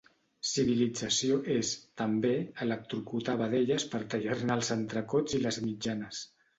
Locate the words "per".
3.95-4.05